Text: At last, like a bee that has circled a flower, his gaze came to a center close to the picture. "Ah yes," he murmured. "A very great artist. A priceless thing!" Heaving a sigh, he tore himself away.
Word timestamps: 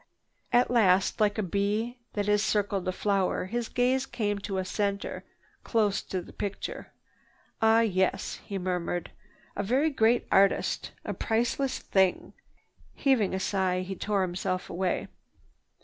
At 0.51 0.71
last, 0.71 1.21
like 1.21 1.37
a 1.37 1.43
bee 1.43 1.99
that 2.13 2.25
has 2.25 2.41
circled 2.41 2.87
a 2.87 2.91
flower, 2.91 3.45
his 3.45 3.69
gaze 3.69 4.07
came 4.07 4.39
to 4.39 4.57
a 4.57 4.65
center 4.65 5.23
close 5.63 6.01
to 6.05 6.23
the 6.23 6.33
picture. 6.33 6.91
"Ah 7.61 7.81
yes," 7.81 8.41
he 8.43 8.57
murmured. 8.57 9.11
"A 9.55 9.61
very 9.61 9.91
great 9.91 10.25
artist. 10.31 10.89
A 11.05 11.13
priceless 11.13 11.77
thing!" 11.77 12.33
Heaving 12.95 13.35
a 13.35 13.39
sigh, 13.39 13.81
he 13.81 13.95
tore 13.95 14.23
himself 14.23 14.71
away. 14.71 15.07